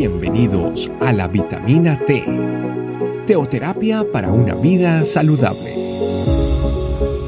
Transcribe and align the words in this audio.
Bienvenidos 0.00 0.90
a 1.02 1.12
la 1.12 1.28
vitamina 1.28 1.98
T, 2.06 2.24
teoterapia 3.26 4.02
para 4.10 4.30
una 4.30 4.54
vida 4.54 5.04
saludable. 5.04 5.74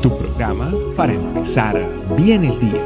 Tu 0.00 0.08
programa 0.16 0.72
para 0.96 1.12
empezar 1.12 1.78
bien 2.16 2.44
el 2.44 2.58
día. 2.58 2.82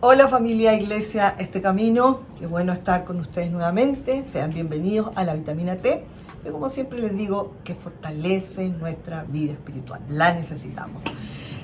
Hola 0.00 0.26
familia 0.26 0.74
Iglesia 0.74 1.36
Este 1.38 1.62
Camino, 1.62 2.22
qué 2.40 2.48
bueno 2.48 2.72
estar 2.72 3.04
con 3.04 3.20
ustedes 3.20 3.52
nuevamente, 3.52 4.24
sean 4.24 4.50
bienvenidos 4.50 5.12
a 5.14 5.22
la 5.22 5.34
vitamina 5.34 5.76
T 5.76 6.02
que 6.42 6.50
como 6.50 6.68
siempre 6.68 6.98
les 6.98 7.16
digo, 7.16 7.54
que 7.64 7.74
fortalece 7.74 8.68
nuestra 8.68 9.24
vida 9.24 9.52
espiritual. 9.52 10.00
La 10.08 10.34
necesitamos. 10.34 11.02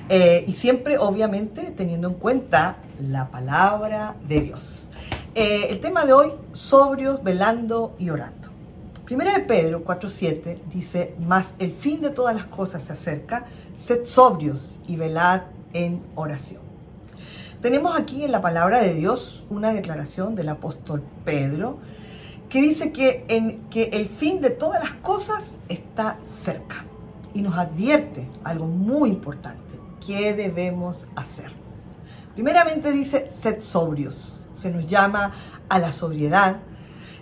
Eh, 0.09 0.43
y 0.47 0.53
siempre, 0.53 0.97
obviamente, 0.97 1.71
teniendo 1.77 2.07
en 2.07 2.15
cuenta 2.15 2.77
la 2.99 3.29
palabra 3.29 4.15
de 4.27 4.41
Dios. 4.41 4.89
Eh, 5.35 5.67
el 5.69 5.79
tema 5.79 6.05
de 6.05 6.13
hoy, 6.13 6.31
sobrios, 6.51 7.23
velando 7.23 7.95
y 7.99 8.09
orando. 8.09 8.49
Primera 9.05 9.37
de 9.37 9.45
Pedro 9.45 9.83
4.7 9.85 10.63
dice, 10.71 11.15
más 11.19 11.53
el 11.59 11.73
fin 11.73 12.01
de 12.01 12.09
todas 12.09 12.35
las 12.35 12.45
cosas 12.45 12.83
se 12.83 12.93
acerca, 12.93 13.45
sed 13.77 14.05
sobrios 14.05 14.79
y 14.87 14.97
velad 14.97 15.43
en 15.73 16.03
oración. 16.15 16.61
Tenemos 17.61 17.95
aquí 17.97 18.23
en 18.23 18.31
la 18.31 18.41
palabra 18.41 18.81
de 18.81 18.93
Dios 18.93 19.45
una 19.49 19.73
declaración 19.73 20.33
del 20.33 20.49
apóstol 20.49 21.03
Pedro, 21.25 21.77
que 22.49 22.61
dice 22.61 22.91
que, 22.91 23.25
en, 23.27 23.61
que 23.69 23.89
el 23.93 24.09
fin 24.09 24.41
de 24.41 24.49
todas 24.49 24.81
las 24.81 24.93
cosas 24.93 25.57
está 25.69 26.17
cerca 26.25 26.85
y 27.33 27.41
nos 27.41 27.57
advierte 27.57 28.27
algo 28.43 28.65
muy 28.65 29.09
importante, 29.09 29.68
¿qué 30.05 30.33
debemos 30.33 31.07
hacer? 31.15 31.51
Primeramente 32.33 32.91
dice, 32.91 33.29
sed 33.31 33.61
sobrios, 33.61 34.45
se 34.55 34.71
nos 34.71 34.85
llama 34.85 35.31
a 35.67 35.79
la 35.79 35.91
sobriedad, 35.91 36.57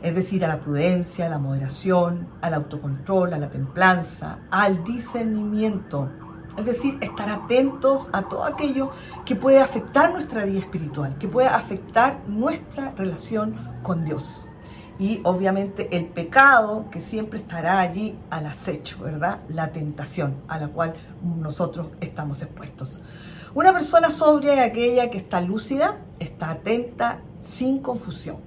es 0.01 0.15
decir, 0.15 0.45
a 0.45 0.47
la 0.47 0.59
prudencia, 0.59 1.25
a 1.25 1.29
la 1.29 1.39
moderación, 1.39 2.27
al 2.41 2.53
autocontrol, 2.53 3.33
a 3.33 3.37
la 3.37 3.49
templanza, 3.49 4.39
al 4.51 4.83
discernimiento, 4.83 6.09
es 6.57 6.65
decir, 6.65 6.97
estar 7.01 7.29
atentos 7.29 8.09
a 8.13 8.23
todo 8.23 8.43
aquello 8.43 8.91
que 9.25 9.35
puede 9.35 9.59
afectar 9.59 10.11
nuestra 10.11 10.45
vida 10.45 10.59
espiritual, 10.59 11.17
que 11.17 11.27
puede 11.27 11.47
afectar 11.47 12.21
nuestra 12.27 12.91
relación 12.91 13.79
con 13.83 14.05
Dios 14.05 14.46
y 14.99 15.19
obviamente 15.23 15.95
el 15.95 16.05
pecado 16.05 16.85
que 16.91 17.01
siempre 17.01 17.39
estará 17.39 17.79
allí 17.79 18.15
al 18.29 18.47
acecho, 18.47 18.99
¿verdad? 18.99 19.41
La 19.49 19.71
tentación 19.71 20.35
a 20.47 20.57
la 20.57 20.69
cual 20.69 20.95
nosotros 21.23 21.87
estamos 22.01 22.41
expuestos. 22.41 23.01
Una 23.53 23.73
persona 23.73 24.09
sobria 24.09 24.53
es 24.53 24.71
aquella 24.71 25.09
que 25.09 25.17
está 25.17 25.41
lúcida, 25.41 25.97
está 26.19 26.51
atenta, 26.51 27.21
sin 27.43 27.79
confusión. 27.79 28.37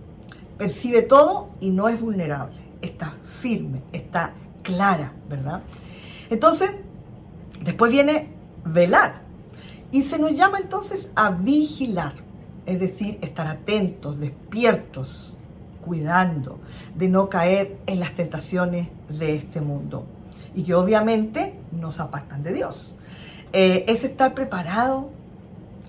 Percibe 0.58 1.02
todo 1.02 1.50
y 1.60 1.70
no 1.70 1.88
es 1.88 2.00
vulnerable. 2.00 2.58
Está 2.82 3.14
firme, 3.40 3.82
está 3.92 4.34
clara, 4.62 5.12
¿verdad? 5.28 5.62
Entonces, 6.30 6.70
después 7.62 7.90
viene 7.92 8.28
velar. 8.64 9.22
Y 9.92 10.02
se 10.02 10.18
nos 10.18 10.32
llama 10.32 10.58
entonces 10.58 11.10
a 11.14 11.30
vigilar, 11.30 12.14
es 12.66 12.78
decir, 12.78 13.18
estar 13.22 13.46
atentos, 13.46 14.20
despiertos, 14.20 15.36
cuidando 15.84 16.58
de 16.94 17.08
no 17.08 17.28
caer 17.28 17.78
en 17.86 18.00
las 18.00 18.14
tentaciones 18.14 18.88
de 19.08 19.36
este 19.36 19.60
mundo 19.60 20.06
y 20.54 20.62
que 20.62 20.74
obviamente 20.74 21.54
nos 21.72 22.00
apartan 22.00 22.42
de 22.42 22.52
Dios. 22.52 22.94
Eh, 23.52 23.84
es 23.88 24.04
estar 24.04 24.34
preparado, 24.34 25.10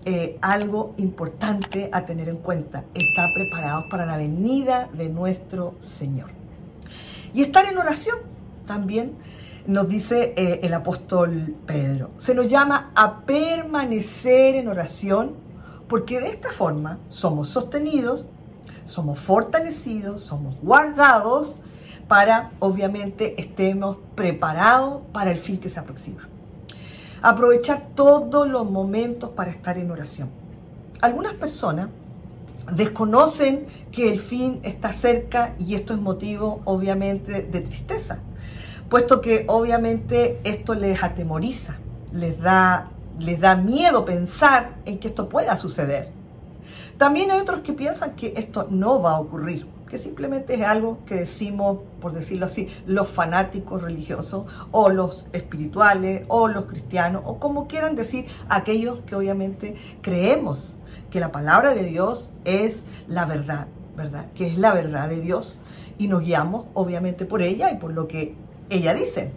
eh, 0.04 0.38
algo 0.42 0.96
importante 0.98 1.90
a 1.92 2.06
tener 2.06 2.30
en 2.30 2.38
cuenta, 2.38 2.86
estar 2.94 3.30
preparados 3.36 3.86
para 3.90 4.06
la 4.06 4.18
venida 4.18 4.90
de 4.94 5.10
nuestro 5.10 5.76
Señor. 5.80 6.32
Y 7.34 7.42
estar 7.42 7.66
en 7.66 7.78
oración 7.78 8.18
también 8.66 9.14
nos 9.68 9.88
dice 9.88 10.34
eh, 10.36 10.60
el 10.64 10.74
apóstol 10.74 11.56
Pedro. 11.66 12.12
Se 12.18 12.34
nos 12.34 12.50
llama 12.50 12.92
a 12.96 13.22
permanecer 13.22 14.56
en 14.56 14.68
oración 14.68 15.36
porque 15.88 16.20
de 16.20 16.30
esta 16.30 16.52
forma 16.52 17.00
somos 17.10 17.50
sostenidos 17.50 18.26
somos 18.92 19.20
fortalecidos, 19.20 20.22
somos 20.22 20.56
guardados 20.62 21.56
para, 22.10 22.52
obviamente, 22.60 23.40
estemos 23.42 23.98
preparados 24.16 25.04
para 25.14 25.32
el 25.32 25.40
fin 25.40 25.60
que 25.60 25.70
se 25.70 25.80
aproxima. 25.80 26.28
Aprovechar 27.22 27.88
todos 27.96 28.50
los 28.50 28.70
momentos 28.70 29.30
para 29.30 29.50
estar 29.50 29.78
en 29.78 29.92
oración. 29.92 30.30
Algunas 31.00 31.34
personas 31.36 31.88
desconocen 32.74 33.66
que 33.94 34.12
el 34.12 34.20
fin 34.20 34.60
está 34.64 34.92
cerca 34.92 35.56
y 35.58 35.76
esto 35.76 35.94
es 35.94 36.02
motivo, 36.02 36.62
obviamente, 36.66 37.44
de 37.44 37.62
tristeza, 37.62 38.20
puesto 38.90 39.22
que, 39.22 39.46
obviamente, 39.48 40.42
esto 40.44 40.74
les 40.74 41.02
atemoriza, 41.02 41.78
les 42.12 42.42
da, 42.42 42.90
les 43.20 43.40
da 43.40 43.56
miedo 43.56 44.04
pensar 44.04 44.76
en 44.84 45.00
que 45.00 45.08
esto 45.08 45.30
pueda 45.30 45.56
suceder. 45.56 46.21
También 46.98 47.32
hay 47.32 47.40
otros 47.40 47.62
que 47.62 47.74
piensan 47.74 48.16
que 48.16 48.34
esto 48.38 48.68
no 48.70 49.02
va 49.02 49.12
a 49.12 49.20
ocurrir, 49.20 49.68
que 49.90 49.98
simplemente 49.98 50.56
es 50.56 50.62
algo 50.62 51.00
que 51.06 51.16
decimos, 51.16 51.80
por 52.00 52.14
decirlo 52.14 52.46
así, 52.46 52.70
los 52.86 53.10
fanáticos 53.10 53.82
religiosos 53.82 54.46
o 54.72 54.90
los 54.90 55.28
espirituales 55.34 56.24
o 56.28 56.48
los 56.48 56.66
cristianos 56.66 57.24
o 57.26 57.40
como 57.40 57.68
quieran 57.68 57.96
decir 57.96 58.26
aquellos 58.50 59.00
que 59.06 59.16
obviamente 59.16 59.76
creemos 60.02 60.76
que 61.10 61.20
la 61.20 61.32
palabra 61.32 61.74
de 61.74 61.84
Dios 61.84 62.32
es 62.46 62.86
la 63.08 63.26
verdad, 63.26 63.68
¿verdad? 63.98 64.28
Que 64.34 64.48
es 64.48 64.58
la 64.58 64.74
verdad 64.74 65.10
de 65.10 65.20
Dios 65.20 65.60
y 65.98 66.08
nos 66.08 66.22
guiamos 66.24 66.66
obviamente 66.74 67.26
por 67.26 67.44
ella 67.44 67.70
y 67.72 67.78
por 67.78 67.94
lo 67.94 68.08
que 68.08 68.34
ella 68.70 68.94
dice. 68.94 69.32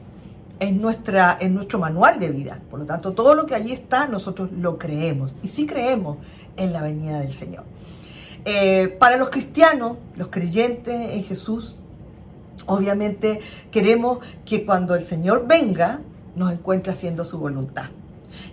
Es, 0.60 0.72
nuestra, 0.72 1.36
es 1.40 1.50
nuestro 1.50 1.78
manual 1.78 2.20
de 2.20 2.30
vida. 2.30 2.62
Por 2.70 2.78
lo 2.78 2.86
tanto, 2.86 3.12
todo 3.12 3.34
lo 3.34 3.44
que 3.44 3.54
allí 3.54 3.72
está, 3.72 4.06
nosotros 4.06 4.50
lo 4.52 4.78
creemos. 4.78 5.36
Y 5.42 5.48
sí 5.48 5.66
creemos 5.66 6.18
en 6.56 6.72
la 6.72 6.82
venida 6.82 7.20
del 7.20 7.32
Señor. 7.32 7.64
Eh, 8.44 8.94
para 8.98 9.16
los 9.16 9.30
cristianos, 9.30 9.96
los 10.16 10.28
creyentes 10.28 10.94
en 11.12 11.24
Jesús, 11.24 11.74
obviamente 12.66 13.40
queremos 13.70 14.18
que 14.44 14.66
cuando 14.66 14.94
el 14.94 15.04
Señor 15.04 15.46
venga, 15.46 16.00
nos 16.36 16.52
encuentre 16.52 16.92
haciendo 16.92 17.24
su 17.24 17.38
voluntad. 17.38 17.86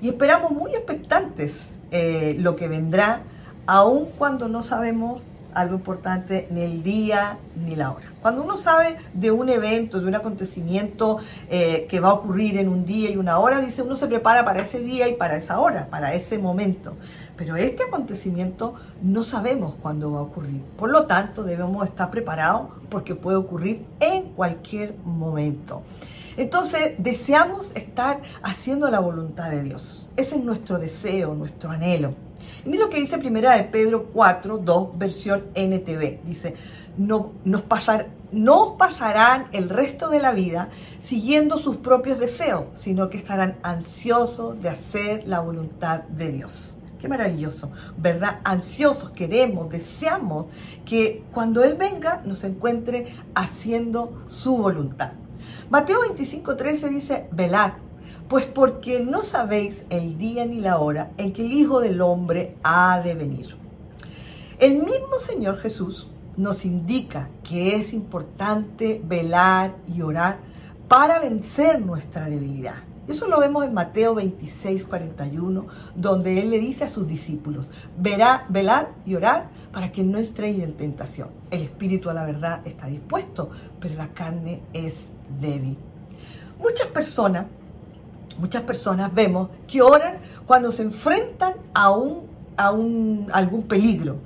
Y 0.01 0.09
esperamos 0.09 0.51
muy 0.51 0.71
expectantes 0.71 1.71
eh, 1.91 2.35
lo 2.39 2.55
que 2.55 2.67
vendrá, 2.67 3.23
aun 3.65 4.05
cuando 4.17 4.47
no 4.47 4.63
sabemos 4.63 5.23
algo 5.53 5.75
importante, 5.75 6.47
ni 6.51 6.61
el 6.61 6.83
día 6.83 7.37
ni 7.55 7.75
la 7.75 7.91
hora. 7.91 8.10
Cuando 8.21 8.43
uno 8.43 8.55
sabe 8.55 8.97
de 9.13 9.31
un 9.31 9.49
evento, 9.49 9.99
de 9.99 10.07
un 10.07 10.13
acontecimiento 10.13 11.17
eh, 11.49 11.87
que 11.89 11.99
va 11.99 12.09
a 12.09 12.13
ocurrir 12.13 12.57
en 12.57 12.69
un 12.69 12.85
día 12.85 13.09
y 13.09 13.17
una 13.17 13.39
hora, 13.39 13.61
dice 13.61 13.81
uno 13.81 13.95
se 13.95 14.05
prepara 14.07 14.45
para 14.45 14.61
ese 14.61 14.79
día 14.79 15.07
y 15.07 15.15
para 15.15 15.37
esa 15.37 15.59
hora, 15.59 15.87
para 15.89 16.13
ese 16.13 16.37
momento. 16.37 16.93
Pero 17.35 17.55
este 17.55 17.83
acontecimiento 17.83 18.75
no 19.01 19.23
sabemos 19.23 19.73
cuándo 19.81 20.11
va 20.11 20.19
a 20.19 20.23
ocurrir. 20.23 20.61
Por 20.77 20.91
lo 20.91 21.07
tanto, 21.07 21.43
debemos 21.43 21.87
estar 21.87 22.11
preparados 22.11 22.67
porque 22.89 23.15
puede 23.15 23.37
ocurrir 23.37 23.85
en 23.99 24.29
cualquier 24.33 24.95
momento. 25.03 25.81
Entonces, 26.37 26.93
deseamos 26.99 27.71
estar 27.75 28.21
haciendo 28.43 28.89
la 28.91 28.99
voluntad 28.99 29.49
de 29.49 29.63
Dios. 29.63 30.07
Ese 30.15 30.35
es 30.35 30.43
nuestro 30.43 30.77
deseo, 30.77 31.33
nuestro 31.33 31.71
anhelo. 31.71 32.13
Mira 32.65 32.85
lo 32.85 32.89
que 32.89 32.99
dice 32.99 33.17
primera 33.17 33.55
de 33.55 33.63
Pedro 33.63 34.07
4, 34.13 34.57
2, 34.57 34.97
versión 34.97 35.45
NTV. 35.55 36.19
Dice, 36.25 36.55
no, 36.97 37.31
nos 37.43 37.61
pasar, 37.63 38.09
no 38.31 38.77
pasarán 38.77 39.47
el 39.51 39.69
resto 39.69 40.09
de 40.09 40.19
la 40.19 40.31
vida 40.31 40.69
siguiendo 41.01 41.57
sus 41.57 41.77
propios 41.77 42.19
deseos, 42.19 42.65
sino 42.73 43.09
que 43.09 43.17
estarán 43.17 43.57
ansiosos 43.63 44.61
de 44.61 44.69
hacer 44.69 45.27
la 45.27 45.39
voluntad 45.39 46.03
de 46.03 46.31
Dios. 46.31 46.77
Qué 46.99 47.07
maravilloso, 47.07 47.71
¿verdad? 47.97 48.41
Ansiosos, 48.43 49.09
queremos, 49.11 49.69
deseamos 49.69 50.45
que 50.85 51.23
cuando 51.33 51.63
Él 51.63 51.75
venga 51.75 52.21
nos 52.25 52.43
encuentre 52.43 53.15
haciendo 53.33 54.23
su 54.27 54.55
voluntad. 54.57 55.13
Mateo 55.71 56.01
25, 56.01 56.55
13 56.55 56.89
dice, 56.89 57.27
velad, 57.31 57.73
pues 58.31 58.45
porque 58.45 59.01
no 59.01 59.23
sabéis 59.23 59.85
el 59.89 60.17
día 60.17 60.45
ni 60.45 60.61
la 60.61 60.77
hora 60.79 61.11
en 61.17 61.33
que 61.33 61.41
el 61.41 61.51
Hijo 61.51 61.81
del 61.81 61.99
Hombre 61.99 62.55
ha 62.63 63.01
de 63.01 63.13
venir. 63.13 63.57
El 64.57 64.75
mismo 64.75 65.19
Señor 65.19 65.57
Jesús 65.57 66.09
nos 66.37 66.63
indica 66.63 67.27
que 67.43 67.75
es 67.75 67.91
importante 67.91 69.01
velar 69.03 69.75
y 69.85 70.01
orar 70.01 70.39
para 70.87 71.19
vencer 71.19 71.81
nuestra 71.81 72.29
debilidad. 72.29 72.75
Eso 73.05 73.27
lo 73.27 73.37
vemos 73.37 73.65
en 73.65 73.73
Mateo 73.73 74.15
26, 74.15 74.85
41, 74.85 75.67
donde 75.93 76.39
Él 76.39 76.51
le 76.51 76.59
dice 76.59 76.85
a 76.85 76.89
sus 76.89 77.05
discípulos, 77.05 77.67
verá, 77.97 78.45
velar 78.47 78.93
y 79.05 79.15
orar 79.15 79.49
para 79.73 79.91
que 79.91 80.03
no 80.03 80.19
estréis 80.19 80.63
en 80.63 80.77
tentación. 80.77 81.31
El 81.49 81.63
espíritu 81.63 82.09
a 82.09 82.13
la 82.13 82.23
verdad 82.23 82.65
está 82.65 82.87
dispuesto, 82.87 83.49
pero 83.81 83.95
la 83.95 84.13
carne 84.13 84.61
es 84.71 85.07
débil. 85.41 85.77
Muchas 86.61 86.87
personas 86.87 87.47
Muchas 88.37 88.63
personas 88.63 89.13
vemos 89.13 89.49
que 89.67 89.81
oran 89.81 90.19
cuando 90.45 90.71
se 90.71 90.83
enfrentan 90.83 91.53
a, 91.73 91.91
un, 91.91 92.27
a 92.57 92.71
un, 92.71 93.27
algún 93.31 93.63
peligro, 93.63 94.19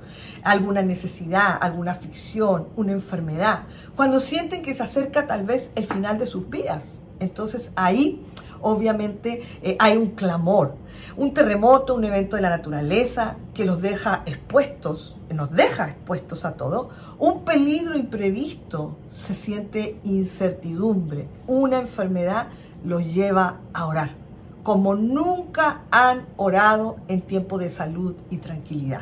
alguna 0.43 0.81
necesidad, 0.81 1.57
alguna 1.59 1.91
aflicción, 1.91 2.67
una 2.75 2.91
enfermedad, 2.91 3.63
cuando 3.95 4.19
sienten 4.19 4.61
que 4.61 4.73
se 4.73 4.83
acerca 4.83 5.27
tal 5.27 5.45
vez 5.45 5.71
el 5.75 5.85
final 5.85 6.17
de 6.17 6.25
sus 6.25 6.49
vidas. 6.49 6.99
Entonces 7.19 7.71
ahí 7.75 8.25
obviamente 8.61 9.43
eh, 9.61 9.75
hay 9.79 9.95
un 9.95 10.11
clamor, 10.11 10.75
un 11.17 11.33
terremoto, 11.33 11.93
un 11.93 12.03
evento 12.03 12.35
de 12.35 12.41
la 12.41 12.49
naturaleza 12.49 13.37
que 13.53 13.63
los 13.63 13.81
deja 13.81 14.23
expuestos, 14.25 15.17
nos 15.29 15.51
deja 15.51 15.89
expuestos 15.89 16.45
a 16.45 16.53
todo, 16.53 16.89
un 17.19 17.43
peligro 17.43 17.95
imprevisto, 17.95 18.97
se 19.09 19.35
siente 19.35 19.99
incertidumbre, 20.03 21.27
una 21.45 21.79
enfermedad 21.79 22.47
los 22.85 23.13
lleva 23.13 23.57
a 23.73 23.85
orar, 23.85 24.11
como 24.63 24.95
nunca 24.95 25.81
han 25.91 26.25
orado 26.37 26.97
en 27.07 27.21
tiempo 27.21 27.57
de 27.57 27.69
salud 27.69 28.15
y 28.29 28.37
tranquilidad. 28.37 29.01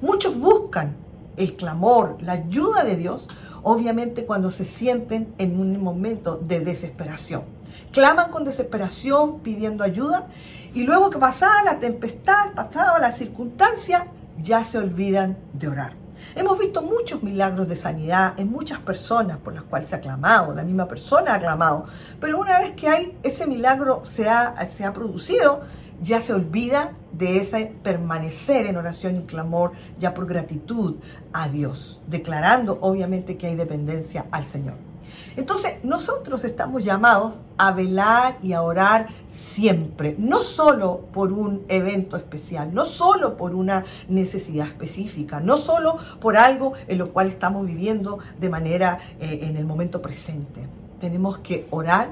Muchos 0.00 0.38
buscan 0.38 0.96
el 1.36 1.56
clamor, 1.56 2.18
la 2.20 2.32
ayuda 2.32 2.84
de 2.84 2.96
Dios, 2.96 3.28
obviamente 3.62 4.26
cuando 4.26 4.50
se 4.50 4.64
sienten 4.64 5.34
en 5.38 5.60
un 5.60 5.82
momento 5.82 6.36
de 6.36 6.60
desesperación 6.60 7.60
claman 7.92 8.30
con 8.30 8.44
desesperación 8.44 9.40
pidiendo 9.40 9.84
ayuda 9.84 10.26
y 10.74 10.82
luego 10.82 11.10
que 11.10 11.18
pasada 11.18 11.62
la 11.64 11.80
tempestad, 11.80 12.52
pasada 12.54 12.98
la 12.98 13.12
circunstancia, 13.12 14.06
ya 14.40 14.64
se 14.64 14.78
olvidan 14.78 15.36
de 15.52 15.68
orar. 15.68 15.92
Hemos 16.34 16.58
visto 16.58 16.82
muchos 16.82 17.22
milagros 17.22 17.68
de 17.68 17.76
sanidad 17.76 18.38
en 18.38 18.50
muchas 18.50 18.78
personas 18.80 19.38
por 19.38 19.54
las 19.54 19.64
cuales 19.64 19.90
se 19.90 19.96
ha 19.96 20.00
clamado, 20.00 20.54
la 20.54 20.62
misma 20.62 20.86
persona 20.86 21.34
ha 21.34 21.40
clamado, 21.40 21.86
pero 22.20 22.38
una 22.38 22.58
vez 22.60 22.72
que 22.72 22.88
hay 22.88 23.18
ese 23.22 23.46
milagro 23.46 24.00
se 24.04 24.28
ha, 24.28 24.54
se 24.70 24.84
ha 24.84 24.92
producido, 24.92 25.62
ya 26.00 26.20
se 26.20 26.32
olvida 26.32 26.92
de 27.12 27.38
ese 27.38 27.74
permanecer 27.82 28.66
en 28.66 28.76
oración 28.76 29.16
y 29.16 29.22
clamor 29.24 29.72
ya 29.98 30.14
por 30.14 30.26
gratitud 30.26 30.96
a 31.32 31.48
Dios, 31.48 32.00
declarando 32.06 32.78
obviamente 32.80 33.36
que 33.36 33.48
hay 33.48 33.56
dependencia 33.56 34.26
al 34.30 34.46
Señor. 34.46 34.89
Entonces, 35.36 35.82
nosotros 35.82 36.44
estamos 36.44 36.84
llamados 36.84 37.34
a 37.56 37.72
velar 37.72 38.38
y 38.42 38.52
a 38.52 38.62
orar 38.62 39.08
siempre, 39.30 40.16
no 40.18 40.42
solo 40.42 41.06
por 41.12 41.32
un 41.32 41.64
evento 41.68 42.16
especial, 42.16 42.72
no 42.72 42.86
solo 42.86 43.36
por 43.36 43.54
una 43.54 43.84
necesidad 44.08 44.66
específica, 44.66 45.40
no 45.40 45.56
solo 45.56 45.98
por 46.20 46.36
algo 46.36 46.72
en 46.88 46.98
lo 46.98 47.12
cual 47.12 47.28
estamos 47.28 47.66
viviendo 47.66 48.18
de 48.40 48.48
manera 48.48 48.98
eh, 49.20 49.40
en 49.42 49.56
el 49.56 49.64
momento 49.64 50.00
presente. 50.00 50.62
Tenemos 51.00 51.38
que 51.38 51.66
orar 51.70 52.08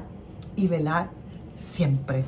y 0.56 0.67
velar 0.67 1.09
siempre. 1.56 2.25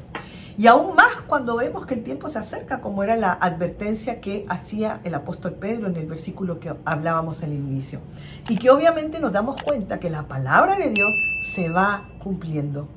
Y 0.59 0.67
aún 0.67 0.95
más 0.95 1.23
cuando 1.27 1.57
vemos 1.57 1.87
que 1.87 1.95
el 1.95 2.03
tiempo 2.03 2.29
se 2.29 2.39
acerca, 2.39 2.81
como 2.81 3.03
era 3.03 3.17
la 3.17 3.33
advertencia 3.33 4.21
que 4.21 4.47
hacía 4.49 5.01
el 5.05 5.15
apóstol 5.15 5.55
Pedro 5.55 5.87
en 5.87 5.97
el 5.97 6.07
versículo 6.07 6.61
que 6.61 6.75
hablábamos 6.85 7.43
en 7.43 7.53
el 7.53 7.59
inicio. 7.59 8.01
Y 8.49 8.59
que 8.59 8.71
obviamente 8.71 9.21
nos 9.21 9.33
damos 9.33 9.61
cuenta 9.63 10.01
que 10.01 10.11
la 10.11 10.29
palabra 10.29 10.77
de 10.77 10.91
Dios 10.91 11.11
se 11.55 11.69
va 11.69 12.09
cumpliendo. 12.23 12.89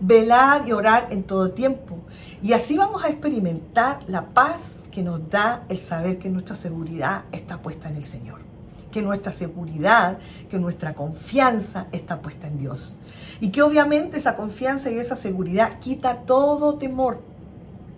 Velar 0.00 0.68
y 0.68 0.72
orar 0.72 1.08
en 1.10 1.24
todo 1.24 1.52
tiempo. 1.52 1.98
Y 2.42 2.52
así 2.52 2.76
vamos 2.76 3.04
a 3.04 3.08
experimentar 3.08 4.00
la 4.06 4.26
paz 4.26 4.60
que 4.90 5.02
nos 5.02 5.28
da 5.28 5.64
el 5.68 5.78
saber 5.78 6.18
que 6.18 6.30
nuestra 6.30 6.56
seguridad 6.56 7.24
está 7.32 7.58
puesta 7.58 7.88
en 7.88 7.96
el 7.96 8.04
Señor. 8.04 8.47
Que 8.90 9.02
nuestra 9.02 9.32
seguridad, 9.32 10.18
que 10.50 10.58
nuestra 10.58 10.94
confianza 10.94 11.86
está 11.92 12.20
puesta 12.20 12.46
en 12.46 12.58
Dios. 12.58 12.96
Y 13.40 13.50
que 13.50 13.62
obviamente 13.62 14.18
esa 14.18 14.36
confianza 14.36 14.90
y 14.90 14.98
esa 14.98 15.16
seguridad 15.16 15.78
quita 15.78 16.22
todo 16.22 16.74
temor, 16.74 17.20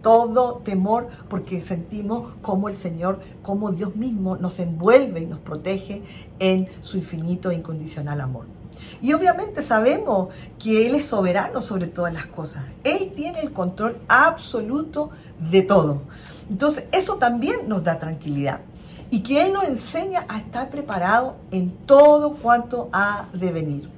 todo 0.03 0.57
temor, 0.65 1.09
porque 1.29 1.63
sentimos 1.63 2.33
como 2.43 2.69
el 2.69 2.77
Señor, 2.77 3.21
como 3.43 3.71
Dios 3.71 3.97
mismo 3.97 4.37
nos 4.37 4.59
envuelve 4.59 5.21
y 5.21 5.27
nos 5.27 5.39
protege 5.39 6.03
en 6.39 6.69
su 6.83 6.97
infinito 6.97 7.51
e 7.51 7.55
incondicional 7.55 8.21
amor. 8.21 8.47
Y 9.03 9.13
obviamente 9.13 9.63
sabemos 9.63 10.29
que 10.59 10.87
Él 10.87 10.95
es 10.95 11.07
soberano 11.07 11.63
sobre 11.63 11.87
todas 11.87 12.13
las 12.13 12.27
cosas. 12.27 12.65
Él 12.85 13.13
tiene 13.15 13.41
el 13.41 13.53
control 13.53 13.99
absoluto 14.09 15.11
de 15.51 15.63
todo. 15.63 16.03
Entonces, 16.51 16.85
eso 16.93 17.17
también 17.17 17.69
nos 17.69 17.85
da 17.85 17.99
tranquilidad. 17.99 18.61
Y 19.11 19.23
que 19.23 19.45
Él 19.45 19.53
nos 19.53 19.65
enseña 19.65 20.25
a 20.29 20.39
estar 20.39 20.71
preparado 20.71 21.37
en 21.51 21.71
todo 21.87 22.35
cuanto 22.35 22.89
ha 22.93 23.29
de 23.33 23.53
venir. 23.53 23.91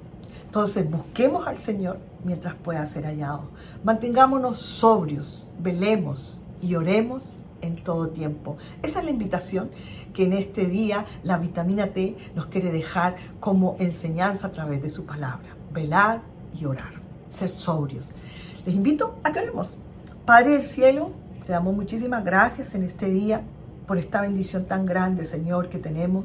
Entonces 0.44 0.90
busquemos 0.90 1.46
al 1.46 1.58
Señor 1.58 1.98
mientras 2.24 2.54
pueda 2.54 2.84
ser 2.86 3.04
hallado. 3.04 3.44
Mantengámonos 3.84 4.58
sobrios, 4.58 5.46
velemos 5.58 6.40
y 6.60 6.74
oremos 6.74 7.36
en 7.62 7.76
todo 7.76 8.08
tiempo. 8.08 8.56
Esa 8.82 8.98
es 8.98 9.04
la 9.04 9.10
invitación 9.10 9.70
que 10.12 10.24
en 10.24 10.34
este 10.34 10.66
día 10.66 11.06
la 11.22 11.38
vitamina 11.38 11.88
T 11.88 12.16
nos 12.34 12.46
quiere 12.46 12.70
dejar 12.70 13.16
como 13.40 13.76
enseñanza 13.78 14.48
a 14.48 14.52
través 14.52 14.82
de 14.82 14.88
su 14.88 15.04
palabra. 15.04 15.56
Velar 15.72 16.22
y 16.58 16.64
orar, 16.66 16.92
ser 17.30 17.50
sobrios. 17.50 18.06
Les 18.66 18.74
invito 18.74 19.16
a 19.24 19.32
que 19.32 19.40
oremos. 19.40 19.78
Padre 20.26 20.52
del 20.52 20.62
cielo, 20.62 21.12
te 21.46 21.52
damos 21.52 21.74
muchísimas 21.74 22.24
gracias 22.24 22.74
en 22.74 22.84
este 22.84 23.08
día 23.08 23.42
por 23.92 23.98
esta 23.98 24.22
bendición 24.22 24.64
tan 24.64 24.86
grande, 24.86 25.26
Señor, 25.26 25.68
que 25.68 25.76
tenemos 25.76 26.24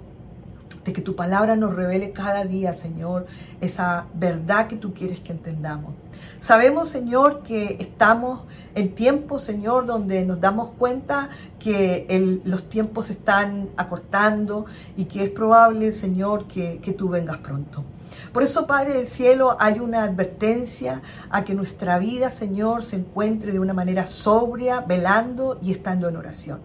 de 0.85 0.93
que 0.93 1.01
tu 1.01 1.17
palabra 1.17 1.57
nos 1.57 1.75
revele 1.75 2.13
cada 2.13 2.45
día, 2.45 2.73
Señor, 2.73 3.25
esa 3.59 4.05
verdad 4.13 4.67
que 4.69 4.77
tú 4.77 4.93
quieres 4.93 5.19
que 5.19 5.33
entendamos. 5.33 5.93
Sabemos, 6.39 6.87
Señor, 6.87 7.43
que 7.43 7.75
estamos 7.81 8.43
en 8.73 8.95
tiempos, 8.95 9.43
Señor, 9.43 9.85
donde 9.85 10.23
nos 10.23 10.39
damos 10.39 10.69
cuenta 10.77 11.27
que 11.59 12.39
los 12.45 12.69
tiempos 12.69 13.07
se 13.07 13.13
están 13.19 13.67
acortando 13.75 14.65
y 14.95 15.03
que 15.03 15.25
es 15.25 15.29
probable, 15.29 15.91
Señor, 15.91 16.47
que, 16.47 16.79
que 16.81 16.93
tú 16.93 17.09
vengas 17.09 17.39
pronto. 17.39 17.83
Por 18.31 18.43
eso, 18.43 18.67
Padre 18.67 18.93
del 18.93 19.07
Cielo, 19.07 19.57
hay 19.59 19.79
una 19.79 20.03
advertencia 20.03 21.01
a 21.29 21.43
que 21.43 21.53
nuestra 21.53 21.99
vida, 21.99 22.29
Señor, 22.29 22.83
se 22.83 22.97
encuentre 22.97 23.51
de 23.51 23.59
una 23.59 23.73
manera 23.73 24.07
sobria, 24.07 24.81
velando 24.81 25.59
y 25.61 25.71
estando 25.71 26.09
en 26.09 26.17
oración. 26.17 26.59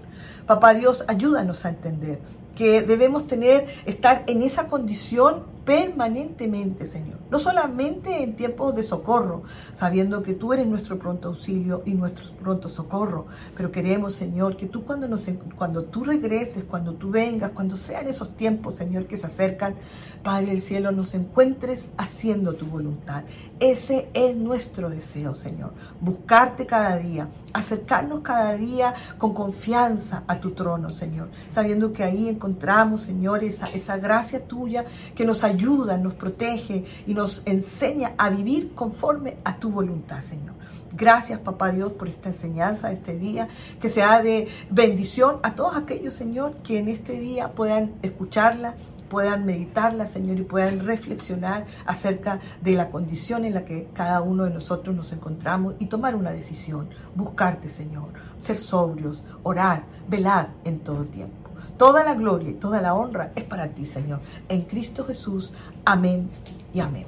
Papá 0.46 0.74
Dios, 0.74 1.04
ayúdanos 1.08 1.64
a 1.64 1.70
entender 1.70 2.18
que 2.56 2.82
debemos 2.82 3.26
tener, 3.26 3.66
estar 3.86 4.24
en 4.26 4.42
esa 4.42 4.66
condición 4.66 5.51
permanentemente, 5.64 6.86
Señor. 6.86 7.18
No 7.30 7.38
solamente 7.38 8.22
en 8.22 8.34
tiempos 8.34 8.74
de 8.74 8.82
socorro, 8.82 9.44
sabiendo 9.74 10.22
que 10.22 10.34
tú 10.34 10.52
eres 10.52 10.66
nuestro 10.66 10.98
pronto 10.98 11.28
auxilio 11.28 11.82
y 11.86 11.94
nuestro 11.94 12.26
pronto 12.42 12.68
socorro, 12.68 13.26
pero 13.56 13.70
queremos, 13.70 14.14
Señor, 14.14 14.56
que 14.56 14.66
tú 14.66 14.84
cuando, 14.84 15.08
nos, 15.08 15.26
cuando 15.56 15.84
tú 15.84 16.04
regreses, 16.04 16.64
cuando 16.64 16.94
tú 16.94 17.10
vengas, 17.10 17.52
cuando 17.52 17.76
sean 17.76 18.08
esos 18.08 18.36
tiempos, 18.36 18.76
Señor, 18.76 19.06
que 19.06 19.16
se 19.16 19.26
acercan, 19.26 19.76
Padre 20.22 20.46
del 20.46 20.60
cielo, 20.60 20.92
nos 20.92 21.14
encuentres 21.14 21.90
haciendo 21.96 22.54
tu 22.54 22.66
voluntad. 22.66 23.24
Ese 23.58 24.08
es 24.14 24.36
nuestro 24.36 24.90
deseo, 24.90 25.34
Señor. 25.34 25.72
Buscarte 26.00 26.66
cada 26.66 26.96
día, 26.96 27.28
acercarnos 27.52 28.20
cada 28.20 28.56
día 28.56 28.94
con 29.18 29.34
confianza 29.34 30.22
a 30.26 30.38
tu 30.38 30.52
trono, 30.52 30.90
Señor, 30.90 31.28
sabiendo 31.50 31.92
que 31.92 32.04
ahí 32.04 32.28
encontramos, 32.28 33.02
Señor, 33.02 33.42
esa, 33.42 33.64
esa 33.66 33.96
gracia 33.96 34.44
tuya 34.44 34.84
que 35.14 35.24
nos 35.24 35.42
ayuda 35.42 35.51
ayuda, 35.52 35.96
nos 35.96 36.14
protege 36.14 36.84
y 37.06 37.14
nos 37.14 37.42
enseña 37.46 38.14
a 38.18 38.30
vivir 38.30 38.74
conforme 38.74 39.36
a 39.44 39.56
tu 39.56 39.70
voluntad, 39.70 40.20
Señor. 40.20 40.54
Gracias, 40.94 41.40
papá 41.40 41.72
Dios, 41.72 41.92
por 41.92 42.08
esta 42.08 42.28
enseñanza, 42.28 42.92
este 42.92 43.18
día, 43.18 43.48
que 43.80 43.88
sea 43.88 44.20
de 44.20 44.48
bendición 44.70 45.36
a 45.42 45.54
todos 45.54 45.76
aquellos, 45.76 46.14
Señor, 46.14 46.54
que 46.62 46.78
en 46.78 46.88
este 46.88 47.18
día 47.18 47.52
puedan 47.52 47.92
escucharla, 48.02 48.74
puedan 49.08 49.46
meditarla, 49.46 50.06
Señor, 50.06 50.38
y 50.38 50.42
puedan 50.42 50.86
reflexionar 50.86 51.66
acerca 51.86 52.40
de 52.60 52.72
la 52.72 52.90
condición 52.90 53.44
en 53.44 53.54
la 53.54 53.64
que 53.64 53.88
cada 53.94 54.20
uno 54.20 54.44
de 54.44 54.50
nosotros 54.50 54.94
nos 54.94 55.12
encontramos 55.12 55.74
y 55.78 55.86
tomar 55.86 56.14
una 56.14 56.32
decisión, 56.32 56.88
buscarte, 57.14 57.68
Señor, 57.68 58.08
ser 58.38 58.58
sobrios, 58.58 59.24
orar, 59.42 59.84
velar 60.08 60.50
en 60.64 60.80
todo 60.80 61.04
tiempo. 61.04 61.41
Toda 61.76 62.04
la 62.04 62.14
gloria 62.14 62.50
y 62.50 62.54
toda 62.54 62.80
la 62.80 62.94
honra 62.94 63.32
es 63.34 63.44
para 63.44 63.68
ti, 63.68 63.86
Señor. 63.86 64.20
En 64.48 64.62
Cristo 64.62 65.04
Jesús. 65.04 65.52
Amén 65.84 66.28
y 66.72 66.80
amén. 66.80 67.06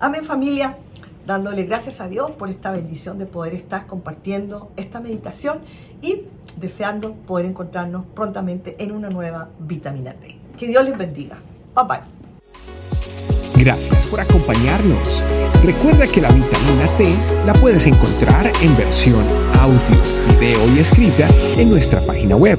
Amén 0.00 0.24
familia, 0.24 0.76
dándole 1.26 1.64
gracias 1.64 2.00
a 2.00 2.08
Dios 2.08 2.32
por 2.32 2.50
esta 2.50 2.70
bendición 2.70 3.18
de 3.18 3.26
poder 3.26 3.54
estar 3.54 3.86
compartiendo 3.86 4.70
esta 4.76 5.00
meditación 5.00 5.60
y 6.02 6.22
deseando 6.56 7.14
poder 7.14 7.46
encontrarnos 7.46 8.04
prontamente 8.14 8.76
en 8.78 8.92
una 8.92 9.08
nueva 9.08 9.48
vitamina 9.58 10.12
T. 10.14 10.38
Que 10.58 10.66
Dios 10.66 10.84
les 10.84 10.96
bendiga. 10.96 11.38
Bye 11.74 11.84
bye. 11.88 12.24
Gracias 13.56 14.06
por 14.06 14.20
acompañarnos. 14.20 15.22
Recuerda 15.64 16.06
que 16.06 16.20
la 16.20 16.28
vitamina 16.28 16.86
T 16.98 17.14
la 17.46 17.52
puedes 17.54 17.86
encontrar 17.86 18.50
en 18.60 18.76
versión 18.76 19.24
audio, 19.58 19.78
video 20.38 20.68
y 20.74 20.80
escrita 20.80 21.28
en 21.56 21.70
nuestra 21.70 22.00
página 22.00 22.36
web 22.36 22.58